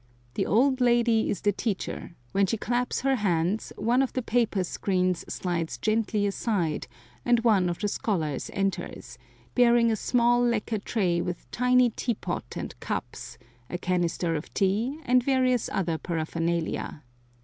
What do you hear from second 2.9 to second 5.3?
her hands, one of the paper screens